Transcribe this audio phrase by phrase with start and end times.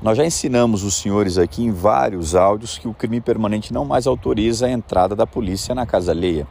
[0.00, 4.06] Nós já ensinamos os senhores aqui em vários áudios que o crime permanente não mais
[4.06, 6.46] autoriza a entrada da polícia na casa alheia.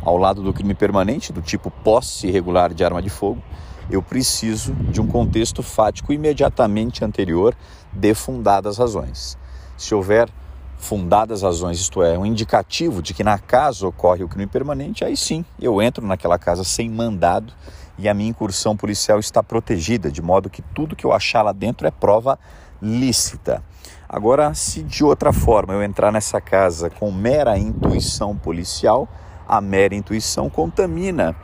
[0.00, 3.42] Ao lado do crime permanente, do tipo posse irregular de arma de fogo,
[3.90, 7.54] eu preciso de um contexto fático imediatamente anterior
[7.92, 9.36] de fundadas razões.
[9.76, 10.30] Se houver
[10.78, 15.18] fundadas razões, isto é, um indicativo de que na casa ocorre o crime permanente, aí
[15.18, 17.52] sim eu entro naquela casa sem mandado
[17.98, 21.52] e a minha incursão policial está protegida, de modo que tudo que eu achar lá
[21.52, 22.38] dentro é prova
[22.80, 23.62] lícita.
[24.08, 29.08] Agora, se de outra forma eu entrar nessa casa com mera intuição policial,
[29.48, 31.36] a mera intuição contamina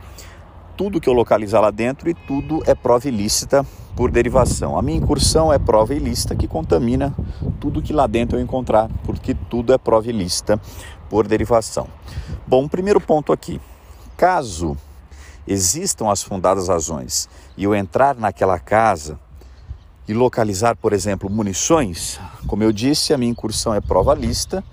[0.75, 4.77] tudo que eu localizar lá dentro e tudo é prova ilícita por derivação.
[4.77, 7.13] A minha incursão é prova ilícita que contamina
[7.59, 10.59] tudo que lá dentro eu encontrar, porque tudo é prova ilícita
[11.09, 11.87] por derivação.
[12.47, 13.61] Bom, primeiro ponto aqui.
[14.17, 14.75] Caso
[15.45, 19.19] existam as fundadas razões e eu entrar naquela casa
[20.07, 24.63] e localizar, por exemplo, munições, como eu disse, a minha incursão é prova lista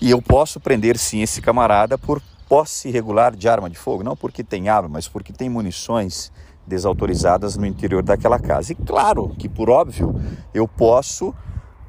[0.00, 4.16] e eu posso prender sim esse camarada por posse irregular de arma de fogo, não
[4.16, 6.32] porque tem arma, mas porque tem munições
[6.66, 8.72] desautorizadas no interior daquela casa.
[8.72, 10.14] E claro que, por óbvio,
[10.54, 11.34] eu posso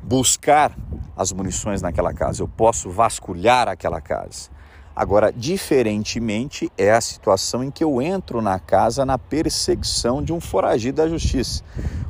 [0.01, 0.75] buscar
[1.15, 4.49] as munições naquela casa, eu posso vasculhar aquela casa.
[4.95, 10.41] Agora, diferentemente é a situação em que eu entro na casa na perseguição de um
[10.41, 11.63] foragido da justiça.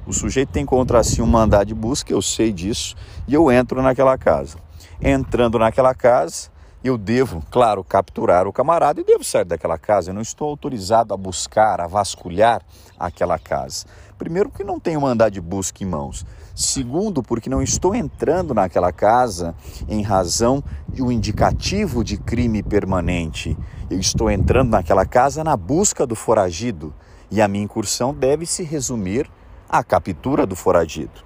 [0.09, 2.95] O sujeito tem contra si um mandado de busca, eu sei disso,
[3.27, 4.57] e eu entro naquela casa.
[4.99, 6.49] Entrando naquela casa,
[6.83, 10.09] eu devo, claro, capturar o camarada e devo sair daquela casa.
[10.09, 12.63] Eu não estou autorizado a buscar, a vasculhar
[12.99, 13.85] aquela casa.
[14.17, 16.25] Primeiro, porque não tenho mandado de busca em mãos.
[16.55, 19.53] Segundo, porque não estou entrando naquela casa
[19.87, 23.55] em razão de um indicativo de crime permanente.
[23.87, 26.95] Eu estou entrando naquela casa na busca do foragido
[27.29, 29.29] e a minha incursão deve se resumir
[29.69, 31.21] à captura do foragido.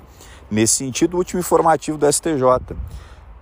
[0.52, 2.76] Nesse sentido, o último informativo do STJ.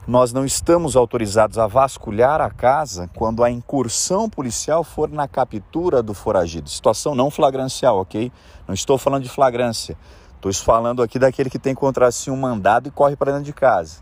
[0.07, 6.01] Nós não estamos autorizados a vasculhar a casa quando a incursão policial for na captura
[6.01, 6.69] do foragido.
[6.69, 8.31] Situação não flagrancial, ok?
[8.67, 9.97] Não estou falando de flagrância.
[10.35, 13.53] Estou falando aqui daquele que tem contra si um mandado e corre para dentro de
[13.53, 14.01] casa.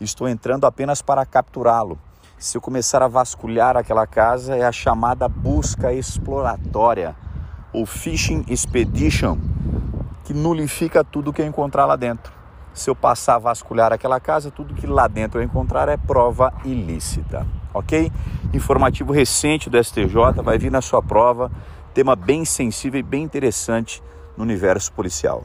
[0.00, 1.98] Estou entrando apenas para capturá-lo.
[2.38, 7.16] Se eu começar a vasculhar aquela casa, é a chamada busca exploratória,
[7.72, 9.38] ou fishing expedition,
[10.24, 12.42] que nulifica tudo que eu encontrar lá dentro
[12.74, 16.52] se eu passar a vasculhar aquela casa, tudo que lá dentro eu encontrar é prova
[16.64, 18.10] ilícita, ok?
[18.52, 21.50] Informativo recente do STJ vai vir na sua prova,
[21.92, 24.02] tema bem sensível e bem interessante
[24.36, 25.44] no universo policial.